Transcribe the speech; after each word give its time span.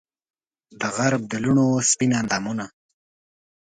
دغرب 0.81 1.21
د 1.27 1.33
لوڼو 1.43 1.67
سپین 1.89 2.11
اندامونه 2.19 2.65